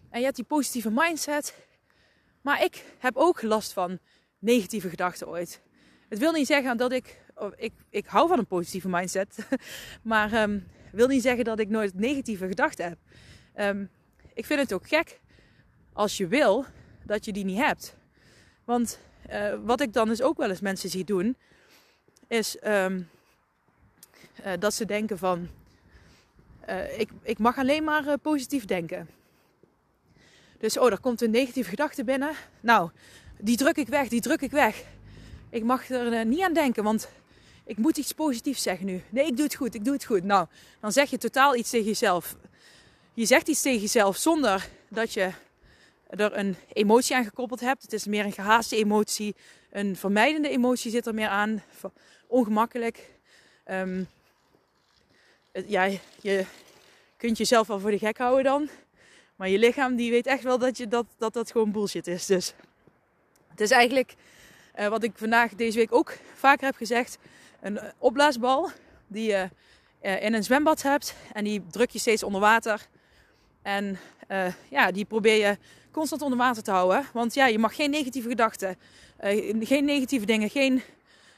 en 0.10 0.20
je 0.20 0.26
hebt 0.26 0.36
die 0.36 0.46
positieve 0.46 0.92
mindset. 0.92 1.56
Maar 2.42 2.64
ik 2.64 2.84
heb 2.98 3.16
ook 3.16 3.42
last 3.42 3.74
van 3.74 4.00
negatieve 4.40 4.90
gedachten 4.90 5.28
ooit. 5.28 5.62
Het 6.10 6.20
wil 6.20 6.32
niet 6.32 6.48
zeggen 6.48 6.78
dat 6.78 6.92
ik, 6.92 7.22
oh, 7.36 7.52
ik, 7.56 7.74
ik 7.90 8.06
hou 8.06 8.28
van 8.28 8.40
een 8.40 8.48
positieve 8.48 8.90
mindset, 8.90 9.48
maar 10.04 10.42
um, 10.42 10.68
wil 10.92 11.08
niet 11.08 11.22
zeggen 11.22 11.44
dat 11.44 11.60
ik 11.60 11.70
nooit 11.70 11.94
negatieve 11.94 12.48
gedachten 12.48 12.86
heb. 12.88 12.98
Um, 13.56 13.90
ik 14.34 14.46
vind 14.46 14.60
het 14.60 14.74
ook 14.74 14.88
gek 14.88 15.20
als 15.94 16.18
je 16.18 16.28
wil 16.28 16.66
dat 17.06 17.26
je 17.26 17.32
die 17.32 17.46
niet 17.46 17.58
hebt. 17.58 17.96
Want 18.66 19.00
uh, 19.30 19.54
wat 19.64 19.82
ik 19.82 19.94
dan 19.94 20.08
dus 20.08 20.22
ook 20.22 20.38
wel 20.38 20.50
eens 20.50 20.62
mensen 20.62 20.90
zie 20.90 21.04
doen, 21.04 21.38
is 22.30 22.58
um, 22.66 23.10
uh, 24.46 24.52
dat 24.60 24.74
ze 24.74 24.86
denken 24.86 25.18
van, 25.18 25.50
uh, 26.70 27.00
ik, 27.00 27.10
ik 27.24 27.38
mag 27.38 27.58
alleen 27.58 27.84
maar 27.84 28.18
positief 28.18 28.66
denken. 28.66 29.10
Dus, 30.58 30.78
oh, 30.78 30.92
er 30.92 31.00
komt 31.00 31.22
een 31.22 31.32
negatieve 31.32 31.70
gedachte 31.70 32.04
binnen. 32.04 32.32
Nou, 32.60 32.90
die 33.38 33.58
druk 33.58 33.78
ik 33.78 33.88
weg, 33.88 34.08
die 34.08 34.22
druk 34.22 34.42
ik 34.42 34.52
weg. 34.52 34.84
Ik 35.50 35.64
mag 35.64 35.90
er 35.90 36.26
niet 36.26 36.42
aan 36.42 36.54
denken, 36.54 36.84
want 36.84 37.10
ik 37.64 37.78
moet 37.78 37.98
iets 37.98 38.14
positiefs 38.14 38.62
zeggen 38.62 38.86
nu. 38.86 39.02
Nee, 39.10 39.26
ik 39.26 39.36
doe 39.36 39.46
het 39.46 39.56
goed, 39.56 39.76
ik 39.76 39.86
doe 39.86 39.94
het 39.94 40.06
goed. 40.06 40.24
Nou, 40.24 40.48
dan 40.80 40.92
zeg 40.92 41.10
je 41.10 41.18
totaal 41.18 41.56
iets 41.56 41.70
tegen 41.70 41.88
jezelf 41.88 42.36
je 43.20 43.26
zegt 43.26 43.48
iets 43.48 43.62
tegen 43.62 43.82
jezelf 43.82 44.18
zonder 44.18 44.70
dat 44.90 45.14
je 45.14 45.32
er 46.10 46.38
een 46.38 46.56
emotie 46.74 47.16
aan 47.16 47.24
gekoppeld 47.24 47.60
hebt. 47.60 47.82
Het 47.82 47.94
is 47.94 48.06
meer 48.06 48.26
een 48.26 48.32
gehaaste 48.32 48.76
emotie. 48.76 49.36
Een 49.70 49.96
vermijdende 49.96 50.50
emotie 50.50 50.92
zit 50.92 51.06
er 51.06 51.14
meer 51.14 51.28
aan. 51.28 51.64
Ongemakkelijk. 52.28 53.10
Um, 53.66 54.08
ja, 55.52 55.90
je 56.22 56.46
kunt 57.18 57.38
jezelf 57.38 57.68
wel 57.68 57.80
voor 57.80 57.92
de 57.92 57.98
gek 57.98 58.18
houden 58.18 58.44
dan. 58.44 58.70
Maar 59.36 59.50
je 59.50 59.60
lichaam 59.60 59.96
die 59.96 60.12
weet 60.12 60.28
echt 60.28 60.44
wel 60.44 60.58
dat 60.58 60.78
je, 60.78 60.88
dat, 60.88 61.06
dat, 61.18 61.34
dat 61.34 61.52
gewoon 61.52 61.72
bullshit 61.72 62.08
is. 62.08 62.26
Dus 62.26 62.54
het 63.48 63.62
is 63.62 63.72
eigenlijk 63.72 64.16
uh, 64.80 64.88
wat 64.88 65.04
ik 65.04 65.12
vandaag 65.16 65.56
deze 65.56 65.78
week 65.78 65.94
ook 65.94 66.18
vaker 66.36 66.66
heb 66.66 66.76
gezegd. 66.76 67.18
Een 67.62 67.80
opblaasbal 67.98 68.70
die 69.08 69.30
je 69.30 69.50
uh, 70.02 70.24
in 70.24 70.34
een 70.34 70.44
zwembad 70.44 70.82
hebt. 70.82 71.16
En 71.34 71.44
die 71.44 71.68
druk 71.68 71.90
je 71.90 72.00
steeds 72.00 72.24
onder 72.24 72.42
water. 72.42 72.88
En 73.62 74.00
uh, 74.32 74.54
ja, 74.70 74.92
die 74.92 75.06
probeer 75.06 75.48
je 75.48 75.58
constant 75.92 76.22
onder 76.22 76.38
water 76.38 76.64
te 76.64 76.72
houden. 76.72 77.06
Want 77.14 77.34
ja, 77.34 77.46
je 77.46 77.60
mag 77.60 77.76
geen 77.76 77.90
negatieve 77.90 78.30
gedachten, 78.30 78.78
uh, 79.24 79.66
geen 79.66 79.86
negatieve 79.86 80.26
dingen, 80.26 80.50
geen 80.50 80.82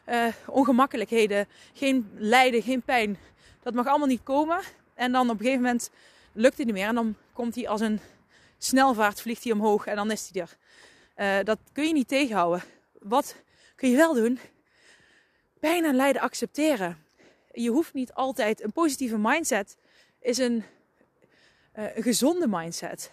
uh, 0.09 0.25
ongemakkelijkheden, 0.47 1.47
geen 1.73 2.11
lijden, 2.15 2.61
geen 2.61 2.81
pijn. 2.81 3.17
Dat 3.63 3.73
mag 3.73 3.87
allemaal 3.87 4.07
niet 4.07 4.23
komen. 4.23 4.59
En 4.93 5.11
dan 5.11 5.29
op 5.29 5.39
een 5.39 5.45
gegeven 5.45 5.61
moment 5.61 5.89
lukt 6.33 6.57
het 6.57 6.65
niet 6.65 6.75
meer. 6.75 6.87
En 6.87 6.95
dan 6.95 7.15
komt 7.33 7.55
hij 7.55 7.67
als 7.67 7.81
een 7.81 7.99
snelvaart, 8.57 9.21
vliegt 9.21 9.43
hij 9.43 9.53
omhoog 9.53 9.85
en 9.85 9.95
dan 9.95 10.11
is 10.11 10.29
hij 10.31 10.47
er. 11.15 11.43
dat 11.43 11.59
kun 11.71 11.87
je 11.87 11.93
niet 11.93 12.07
tegenhouden. 12.07 12.63
Wat 12.99 13.35
kun 13.75 13.89
je 13.89 13.95
wel 13.95 14.13
doen? 14.13 14.39
Pijn 15.59 15.85
en 15.85 15.95
lijden 15.95 16.21
accepteren. 16.21 16.97
Je 17.51 17.69
hoeft 17.69 17.93
niet 17.93 18.13
altijd 18.13 18.63
een 18.63 18.71
positieve 18.71 19.17
mindset. 19.17 19.77
Is 20.19 20.37
een 20.37 20.63
een 21.73 22.03
gezonde 22.03 22.47
mindset. 22.47 23.11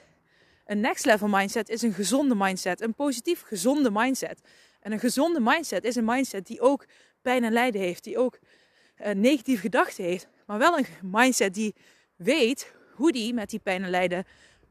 Een 0.66 0.80
next 0.80 1.04
level 1.04 1.28
mindset 1.28 1.68
is 1.68 1.82
een 1.82 1.92
gezonde 1.92 2.34
mindset. 2.34 2.80
Een 2.80 2.94
positief 2.94 3.42
gezonde 3.42 3.90
mindset. 3.90 4.40
En 4.80 4.92
een 4.92 4.98
gezonde 4.98 5.40
mindset 5.40 5.84
is 5.84 5.96
een 5.96 6.04
mindset 6.04 6.46
die 6.46 6.60
ook 6.60 6.86
pijn 7.22 7.44
en 7.44 7.52
lijden 7.52 7.80
heeft. 7.80 8.04
Die 8.04 8.18
ook 8.18 8.38
uh, 8.38 9.10
negatieve 9.10 9.60
gedachten 9.60 10.04
heeft. 10.04 10.28
Maar 10.46 10.58
wel 10.58 10.78
een 10.78 10.86
mindset 11.02 11.54
die 11.54 11.74
weet 12.16 12.72
hoe 12.94 13.12
die 13.12 13.34
met 13.34 13.50
die 13.50 13.58
pijn 13.58 13.82
en 13.82 13.90
lijden 13.90 14.24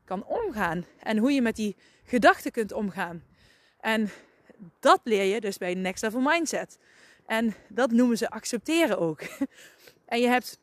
kan 0.06 0.25
omgaan. 0.25 0.86
En 1.00 1.17
hoe 1.17 1.32
je 1.32 1.41
met 1.41 1.56
die 1.56 1.75
gedachten 2.03 2.51
kunt 2.51 2.72
omgaan. 2.72 3.24
En 3.79 4.10
dat 4.79 5.00
leer 5.03 5.24
je 5.34 5.41
dus 5.41 5.58
bij 5.58 5.74
Next 5.74 6.03
Level 6.03 6.22
Mindset. 6.22 6.77
En 7.25 7.56
dat 7.67 7.91
noemen 7.91 8.17
ze 8.17 8.29
accepteren 8.29 9.00
ook. 9.00 9.22
En 10.06 10.20
je 10.20 10.27
hebt 10.27 10.60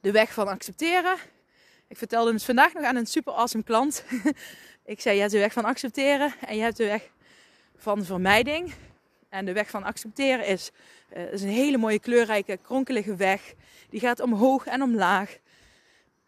de 0.00 0.10
weg 0.10 0.32
van 0.32 0.48
accepteren 0.48 1.16
ik 1.92 1.98
vertelde 1.98 2.32
het 2.32 2.44
vandaag 2.44 2.72
nog 2.72 2.84
aan 2.84 2.96
een 2.96 3.06
super 3.06 3.32
awesome 3.32 3.64
klant. 3.64 4.04
ik 4.84 5.00
zei, 5.00 5.14
je 5.14 5.20
hebt 5.20 5.32
de 5.32 5.38
weg 5.38 5.52
van 5.52 5.64
accepteren 5.64 6.34
en 6.46 6.56
je 6.56 6.62
hebt 6.62 6.76
de 6.76 6.84
weg 6.84 7.10
van 7.76 8.04
vermijding. 8.04 8.74
En 9.28 9.44
de 9.44 9.52
weg 9.52 9.70
van 9.70 9.82
accepteren 9.82 10.46
is, 10.46 10.70
uh, 11.16 11.32
is 11.32 11.42
een 11.42 11.48
hele 11.48 11.76
mooie 11.76 11.98
kleurrijke 11.98 12.58
kronkelige 12.62 13.16
weg. 13.16 13.54
Die 13.90 14.00
gaat 14.00 14.20
omhoog 14.20 14.66
en 14.66 14.82
omlaag. 14.82 15.38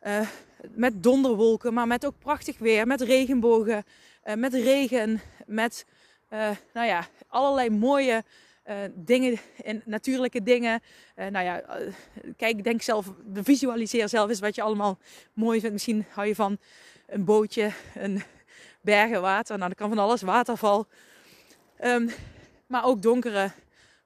Uh, 0.03 0.21
met 0.75 1.03
donderwolken, 1.03 1.75
maar 1.75 1.87
met 1.87 2.07
ook 2.07 2.19
prachtig 2.19 2.59
weer. 2.59 2.87
Met 2.87 3.01
regenbogen, 3.01 3.85
uh, 4.25 4.35
met 4.35 4.55
regen, 4.55 5.21
met 5.47 5.85
nou 6.73 6.87
ja, 6.87 7.07
allerlei 7.29 7.71
mooie 7.71 8.25
uh, 8.69 8.77
dingen, 8.95 9.39
in, 9.63 9.83
natuurlijke 9.85 10.43
dingen. 10.43 10.83
Uh, 11.17 11.27
nou 11.27 11.45
ja, 11.45 11.81
uh, 11.81 11.93
kijk, 12.37 12.65
denk 12.65 12.83
zelf, 12.83 13.13
visualiseer 13.33 14.09
zelf 14.09 14.29
eens 14.29 14.41
wat 14.41 14.55
je 14.55 14.63
allemaal 14.63 14.99
mooi 15.33 15.59
vindt. 15.61 15.73
Misschien 15.73 16.07
hou 16.09 16.27
je 16.27 16.35
van 16.35 16.59
een 17.07 17.25
bootje, 17.25 17.71
een 17.95 18.23
bergen 18.81 19.21
water. 19.21 19.57
Nou, 19.57 19.69
dat 19.69 19.79
kan 19.79 19.89
van 19.89 19.99
alles, 19.99 20.23
waterval. 20.23 20.87
Um, 21.85 22.11
maar 22.67 22.85
ook 22.85 23.03
donkere 23.03 23.53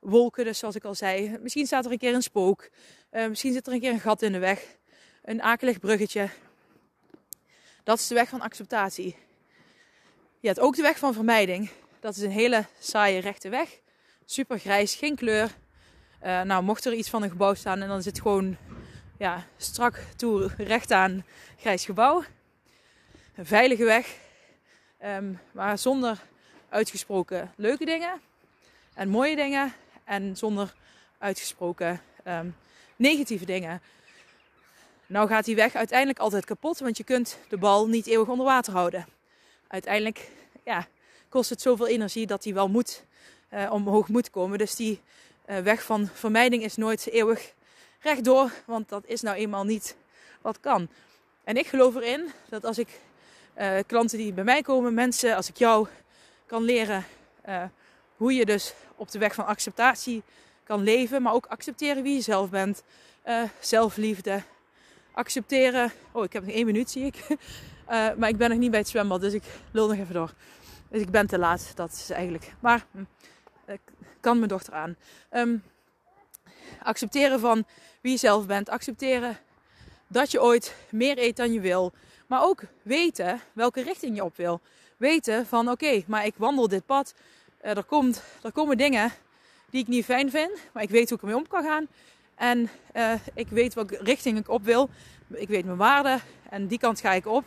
wolken, 0.00 0.44
dus 0.44 0.58
zoals 0.58 0.74
ik 0.74 0.84
al 0.84 0.94
zei. 0.94 1.38
Misschien 1.40 1.66
staat 1.66 1.84
er 1.84 1.92
een 1.92 1.98
keer 1.98 2.14
een 2.14 2.22
spook. 2.22 2.68
misschien 3.10 3.52
zit 3.52 3.66
er 3.66 3.72
een 3.72 3.80
keer 3.80 3.92
een 3.92 4.00
gat 4.00 4.22
in 4.22 4.32
de 4.32 4.38
weg. 4.38 4.76
Een 5.22 5.42
akelig 5.42 5.80
bruggetje. 5.80 6.28
Dat 7.84 7.98
is 7.98 8.06
de 8.06 8.14
weg 8.14 8.28
van 8.28 8.40
acceptatie. 8.40 9.16
Je 10.40 10.46
hebt 10.46 10.60
ook 10.60 10.76
de 10.76 10.82
weg 10.82 10.98
van 10.98 11.14
vermijding. 11.14 11.70
Dat 12.00 12.16
is 12.16 12.22
een 12.22 12.30
hele 12.30 12.64
saaie 12.78 13.20
rechte 13.20 13.48
weg. 13.48 13.80
Super 14.30 14.58
grijs, 14.58 14.94
geen 14.94 15.16
kleur. 15.16 15.50
Uh, 16.24 16.42
nou, 16.42 16.62
mocht 16.62 16.84
er 16.84 16.92
iets 16.92 17.08
van 17.08 17.22
een 17.22 17.30
gebouw 17.30 17.54
staan 17.54 17.82
en 17.82 17.88
dan 17.88 18.02
zit 18.02 18.20
gewoon 18.20 18.56
ja, 19.18 19.46
strak 19.56 19.98
toe 20.16 20.50
recht 20.56 20.92
aan 20.92 21.24
grijs 21.58 21.84
gebouw. 21.84 22.24
Een 23.34 23.46
veilige 23.46 23.84
weg, 23.84 24.16
um, 25.04 25.40
maar 25.52 25.78
zonder 25.78 26.18
uitgesproken 26.68 27.52
leuke 27.56 27.84
dingen 27.84 28.20
en 28.94 29.08
mooie 29.08 29.36
dingen 29.36 29.72
en 30.04 30.36
zonder 30.36 30.74
uitgesproken 31.18 32.00
um, 32.26 32.56
negatieve 32.96 33.44
dingen. 33.44 33.82
Nou 35.06 35.28
gaat 35.28 35.44
die 35.44 35.56
weg 35.56 35.74
uiteindelijk 35.74 36.18
altijd 36.18 36.44
kapot, 36.44 36.78
want 36.78 36.96
je 36.96 37.04
kunt 37.04 37.38
de 37.48 37.58
bal 37.58 37.86
niet 37.86 38.06
eeuwig 38.06 38.28
onder 38.28 38.46
water 38.46 38.72
houden. 38.72 39.06
Uiteindelijk 39.68 40.30
ja, 40.64 40.86
kost 41.28 41.50
het 41.50 41.60
zoveel 41.60 41.88
energie 41.88 42.26
dat 42.26 42.42
die 42.42 42.54
wel 42.54 42.68
moet, 42.68 43.06
uh, 43.54 43.72
omhoog 43.72 44.08
moet 44.08 44.30
komen. 44.30 44.58
Dus 44.58 44.74
die 44.74 45.00
uh, 45.46 45.58
weg 45.58 45.82
van 45.82 46.08
vermijding 46.12 46.62
is 46.62 46.76
nooit 46.76 47.08
eeuwig 47.10 47.52
rechtdoor, 48.00 48.50
want 48.64 48.88
dat 48.88 49.02
is 49.06 49.20
nou 49.20 49.36
eenmaal 49.36 49.64
niet 49.64 49.96
wat 50.40 50.60
kan. 50.60 50.88
En 51.44 51.56
ik 51.56 51.66
geloof 51.66 51.94
erin 51.94 52.28
dat 52.48 52.64
als 52.64 52.78
ik 52.78 52.88
uh, 53.58 53.78
klanten 53.86 54.18
die 54.18 54.32
bij 54.32 54.44
mij 54.44 54.62
komen, 54.62 54.94
mensen, 54.94 55.36
als 55.36 55.48
ik 55.48 55.56
jou 55.56 55.86
kan 56.46 56.62
leren 56.62 57.04
hoe 58.16 58.34
je 58.34 58.44
dus 58.44 58.74
op 58.96 59.10
de 59.10 59.18
weg 59.18 59.34
van 59.34 59.46
acceptatie 59.46 60.22
kan 60.64 60.82
leven, 60.82 61.22
maar 61.22 61.32
ook 61.32 61.46
accepteren 61.46 62.02
wie 62.02 62.14
je 62.14 62.20
zelf 62.20 62.50
bent, 62.50 62.82
zelfliefde, 63.60 64.42
accepteren. 65.12 65.92
Oh, 66.12 66.24
ik 66.24 66.32
heb 66.32 66.44
nog 66.44 66.54
één 66.54 66.66
minuut, 66.66 66.90
zie 66.90 67.04
ik. 67.04 67.16
Maar 68.16 68.28
ik 68.28 68.36
ben 68.36 68.50
nog 68.50 68.58
niet 68.58 68.70
bij 68.70 68.80
het 68.80 68.88
zwembad, 68.88 69.20
dus 69.20 69.32
ik 69.32 69.42
lul 69.72 69.88
nog 69.88 69.98
even 69.98 70.14
door. 70.14 70.32
Dus 70.90 71.00
ik 71.00 71.10
ben 71.10 71.26
te 71.26 71.38
laat, 71.38 71.72
dat 71.74 71.92
is 71.92 72.10
eigenlijk. 72.10 72.52
Maar 72.60 72.86
hm, 72.90 73.02
kan 74.20 74.36
mijn 74.36 74.48
dochter 74.48 74.74
aan. 74.74 74.96
Um, 75.32 75.62
accepteren 76.82 77.40
van 77.40 77.64
wie 78.00 78.12
je 78.12 78.18
zelf 78.18 78.46
bent. 78.46 78.68
Accepteren 78.68 79.38
dat 80.06 80.30
je 80.30 80.42
ooit 80.42 80.74
meer 80.90 81.18
eet 81.18 81.36
dan 81.36 81.52
je 81.52 81.60
wil. 81.60 81.92
Maar 82.26 82.42
ook 82.42 82.62
weten 82.82 83.40
welke 83.52 83.82
richting 83.82 84.16
je 84.16 84.24
op 84.24 84.36
wil. 84.36 84.60
Weten 84.96 85.46
van 85.46 85.70
oké, 85.70 86.02
maar 86.06 86.26
ik 86.26 86.34
wandel 86.36 86.68
dit 86.68 86.86
pad. 86.86 87.14
Uh, 87.64 87.76
er, 87.76 87.84
komt, 87.84 88.22
er 88.42 88.52
komen 88.52 88.76
dingen 88.76 89.12
die 89.70 89.80
ik 89.80 89.88
niet 89.88 90.04
fijn 90.04 90.30
vind. 90.30 90.50
Maar 90.72 90.82
ik 90.82 90.90
weet 90.90 91.08
hoe 91.08 91.18
ik 91.18 91.22
ermee 91.22 91.36
om 91.36 91.48
kan 91.48 91.62
gaan. 91.62 91.86
En 92.34 92.70
uh, 92.96 93.12
ik 93.34 93.48
weet 93.48 93.74
welke 93.74 93.98
richting 94.02 94.38
ik 94.38 94.48
op 94.48 94.64
wil. 94.64 94.90
Ik 95.28 95.48
weet 95.48 95.64
mijn 95.64 95.76
waarden 95.76 96.20
en 96.50 96.66
die 96.66 96.78
kant 96.78 97.00
ga 97.00 97.12
ik 97.12 97.26
op. 97.26 97.44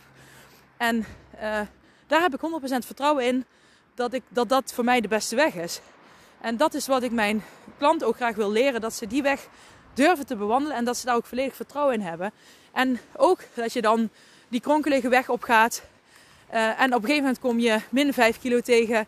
En 0.76 0.96
uh, 1.34 1.60
daar 2.06 2.20
heb 2.20 2.34
ik 2.34 2.40
100% 2.40 2.86
vertrouwen 2.86 3.24
in 3.24 3.44
dat, 3.94 4.12
ik, 4.12 4.22
dat 4.28 4.48
dat 4.48 4.72
voor 4.72 4.84
mij 4.84 5.00
de 5.00 5.08
beste 5.08 5.36
weg 5.36 5.54
is. 5.54 5.80
En 6.42 6.56
dat 6.56 6.74
is 6.74 6.86
wat 6.86 7.02
ik 7.02 7.10
mijn 7.10 7.44
klanten 7.78 8.06
ook 8.06 8.16
graag 8.16 8.34
wil 8.34 8.50
leren. 8.50 8.80
Dat 8.80 8.94
ze 8.94 9.06
die 9.06 9.22
weg 9.22 9.46
durven 9.94 10.26
te 10.26 10.36
bewandelen 10.36 10.76
en 10.76 10.84
dat 10.84 10.96
ze 10.96 11.06
daar 11.06 11.14
ook 11.14 11.26
volledig 11.26 11.56
vertrouwen 11.56 11.94
in 11.94 12.00
hebben. 12.00 12.32
En 12.72 13.00
ook 13.16 13.40
dat 13.54 13.72
je 13.72 13.82
dan 13.82 14.10
die 14.48 14.60
kronkelige 14.60 15.08
weg 15.08 15.28
opgaat. 15.28 15.82
Uh, 16.54 16.80
en 16.80 16.94
op 16.94 17.02
een 17.02 17.08
gegeven 17.08 17.22
moment 17.22 17.38
kom 17.38 17.58
je 17.58 17.80
min 17.88 18.12
5 18.12 18.40
kilo 18.40 18.60
tegen, 18.60 19.06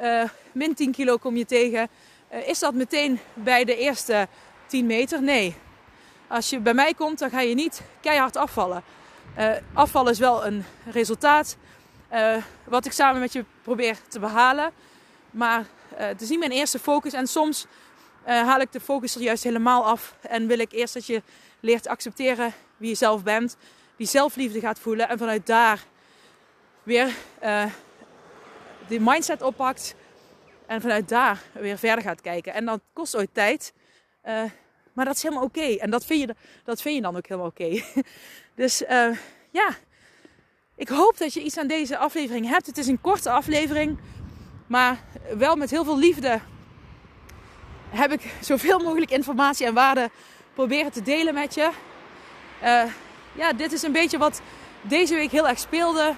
uh, 0.00 0.22
min 0.52 0.74
10 0.74 0.92
kilo 0.92 1.16
kom 1.16 1.36
je 1.36 1.44
tegen. 1.44 1.88
Uh, 2.32 2.48
is 2.48 2.58
dat 2.58 2.74
meteen 2.74 3.20
bij 3.34 3.64
de 3.64 3.76
eerste 3.76 4.28
10 4.66 4.86
meter? 4.86 5.22
Nee. 5.22 5.54
Als 6.28 6.50
je 6.50 6.58
bij 6.58 6.74
mij 6.74 6.94
komt, 6.94 7.18
dan 7.18 7.30
ga 7.30 7.40
je 7.40 7.54
niet 7.54 7.82
keihard 8.00 8.36
afvallen. 8.36 8.82
Afvallen 9.72 10.12
is 10.12 10.18
wel 10.18 10.46
een 10.46 10.64
resultaat 10.90 11.56
wat 12.64 12.84
ik 12.84 12.92
samen 12.92 13.20
met 13.20 13.32
je 13.32 13.44
probeer 13.62 13.98
te 14.08 14.18
behalen. 14.18 14.70
Maar 15.30 15.66
uh, 15.98 16.06
het 16.06 16.20
is 16.20 16.28
niet 16.28 16.38
mijn 16.38 16.50
eerste 16.50 16.78
focus. 16.78 17.12
En 17.12 17.26
soms 17.26 17.66
haal 18.24 18.60
ik 18.60 18.72
de 18.72 18.80
focus 18.80 19.14
er 19.14 19.20
juist 19.20 19.42
helemaal 19.42 19.84
af. 19.84 20.14
En 20.20 20.46
wil 20.46 20.58
ik 20.58 20.72
eerst 20.72 20.94
dat 20.94 21.06
je 21.06 21.22
leert 21.60 21.86
accepteren 21.86 22.52
wie 22.76 22.88
je 22.88 22.94
zelf 22.94 23.22
bent. 23.22 23.56
Die 23.96 24.06
zelfliefde 24.06 24.60
gaat 24.60 24.78
voelen. 24.78 25.08
En 25.08 25.18
vanuit 25.18 25.46
daar 25.46 25.84
weer 26.82 27.14
die 28.88 29.00
mindset 29.00 29.42
oppakt. 29.42 29.94
En 30.66 30.80
vanuit 30.80 31.08
daar 31.08 31.42
weer 31.52 31.78
verder 31.78 32.04
gaat 32.04 32.20
kijken. 32.20 32.54
En 32.54 32.64
dat 32.64 32.80
kost 32.92 33.16
ooit 33.16 33.30
tijd. 33.32 33.72
Maar 34.92 35.04
dat 35.04 35.14
is 35.14 35.22
helemaal 35.22 35.44
oké. 35.44 35.76
En 35.76 35.90
dat 35.90 36.04
vind, 36.04 36.20
je, 36.20 36.34
dat 36.64 36.82
vind 36.82 36.94
je 36.94 37.02
dan 37.02 37.16
ook 37.16 37.26
helemaal 37.26 37.50
oké. 37.50 37.82
Dus 38.54 38.82
ja, 39.50 39.76
ik 40.76 40.88
hoop 40.88 41.18
dat 41.18 41.34
je 41.34 41.42
iets 41.42 41.58
aan 41.58 41.66
deze 41.66 41.96
aflevering 41.96 42.48
hebt. 42.48 42.66
Het 42.66 42.78
is 42.78 42.86
een 42.86 43.00
korte 43.00 43.30
aflevering. 43.30 43.98
Maar 44.66 44.98
wel 45.36 45.56
met 45.56 45.70
heel 45.70 45.84
veel 45.84 45.98
liefde 45.98 46.40
heb 47.88 48.12
ik 48.12 48.34
zoveel 48.40 48.78
mogelijk 48.78 49.10
informatie 49.10 49.66
en 49.66 49.74
waarde 49.74 50.10
proberen 50.54 50.92
te 50.92 51.02
delen 51.02 51.34
met 51.34 51.54
je. 51.54 51.70
Uh, 52.62 52.82
ja, 53.32 53.52
dit 53.52 53.72
is 53.72 53.82
een 53.82 53.92
beetje 53.92 54.18
wat 54.18 54.40
deze 54.80 55.14
week 55.14 55.30
heel 55.30 55.48
erg 55.48 55.58
speelde. 55.58 56.14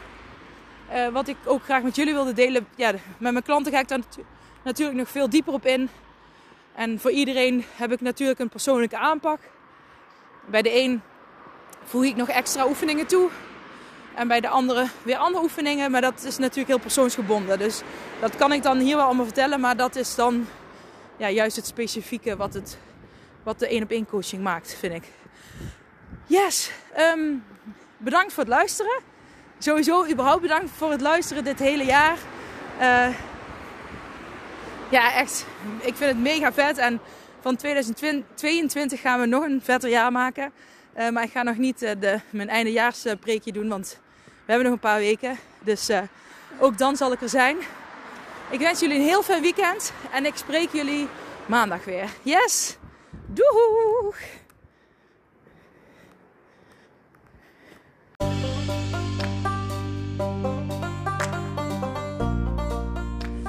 Uh, 0.93 1.09
wat 1.09 1.29
ik 1.29 1.37
ook 1.45 1.63
graag 1.63 1.83
met 1.83 1.97
jullie 1.97 2.15
wilde 2.15 2.33
delen. 2.33 2.67
Ja, 2.77 2.91
met 3.19 3.33
mijn 3.33 3.43
klanten 3.43 3.73
ga 3.73 3.79
ik 3.79 3.89
daar 3.89 4.01
natuurlijk 4.63 4.99
nog 4.99 5.09
veel 5.09 5.31
dieper 5.31 5.53
op 5.53 5.67
in. 5.67 5.89
En 6.75 7.01
voor 7.01 7.11
iedereen 7.11 7.65
heb 7.77 7.93
ik 7.93 8.01
natuurlijk 8.01 8.39
een 8.39 8.49
persoonlijke 8.49 8.99
aanpak. 8.99 9.41
Bij 10.47 10.63
de 10.63 10.81
een 10.81 11.03
voeg 11.85 12.05
ik 12.05 12.17
nog 12.17 12.29
extra 12.29 12.67
oefeningen 12.67 13.07
toe. 13.07 13.31
En 14.19 14.29
bij 14.29 14.41
de 14.41 14.49
andere 14.49 14.87
weer 15.03 15.17
andere 15.17 15.45
oefeningen. 15.45 15.91
Maar 15.91 16.01
dat 16.01 16.25
is 16.25 16.39
natuurlijk 16.39 16.69
heel 16.69 16.79
persoonsgebonden. 16.79 17.59
Dus 17.59 17.83
dat 18.21 18.37
kan 18.37 18.53
ik 18.53 18.63
dan 18.63 18.79
hier 18.79 18.97
wel 18.97 19.05
allemaal 19.05 19.25
vertellen. 19.25 19.61
Maar 19.61 19.77
dat 19.77 19.97
is 19.97 20.15
dan 20.15 20.47
ja, 21.17 21.31
juist 21.31 21.57
het 21.57 21.67
specifieke 21.67 22.37
wat, 22.37 22.55
het, 22.55 22.79
wat 23.43 23.59
de 23.59 23.69
één 23.69 23.83
op 23.83 23.91
één 23.91 24.07
coaching 24.07 24.43
maakt, 24.43 24.77
vind 24.79 24.95
ik. 24.95 25.05
Yes, 26.27 26.71
um, 27.15 27.45
bedankt 27.97 28.33
voor 28.33 28.43
het 28.43 28.53
luisteren. 28.53 29.01
Sowieso 29.59 30.07
überhaupt 30.11 30.43
bedankt 30.43 30.71
voor 30.77 30.91
het 30.91 31.01
luisteren 31.01 31.45
dit 31.45 31.59
hele 31.59 31.85
jaar. 31.85 32.19
Uh, 32.81 33.09
ja, 34.89 35.15
echt. 35.15 35.47
Ik 35.81 35.95
vind 35.95 36.11
het 36.11 36.23
mega 36.23 36.53
vet. 36.53 36.79
En 36.79 37.01
van 37.41 37.57
2022 37.57 39.01
gaan 39.01 39.21
we 39.21 39.27
nog 39.27 39.45
een 39.45 39.61
vetter 39.63 39.91
jaar 39.91 40.13
maken. 40.13 40.53
Uh, 40.99 41.09
maar 41.09 41.23
ik 41.23 41.31
ga 41.31 41.43
nog 41.43 41.57
niet 41.57 41.83
uh, 41.83 41.91
de, 41.99 42.21
mijn 42.31 42.49
eindejaarspreekje 42.49 43.53
doen, 43.53 43.69
want 43.69 44.01
hebben 44.53 44.67
nog 44.67 44.73
een 44.73 44.89
paar 44.91 44.99
weken. 44.99 45.39
Dus 45.61 45.91
uh, 45.91 46.01
ook 46.59 46.79
dan 46.79 46.97
zal 46.97 47.13
ik 47.13 47.21
er 47.21 47.29
zijn. 47.29 47.57
Ik 48.51 48.59
wens 48.59 48.81
jullie 48.81 48.97
een 48.97 49.05
heel 49.05 49.23
fijn 49.23 49.43
weekend. 49.43 49.93
En 50.13 50.27
ik 50.27 50.37
spreek 50.37 50.69
jullie 50.73 51.09
maandag 51.47 51.85
weer. 51.85 52.09
Yes! 52.23 52.77
Doeg! 53.27 54.17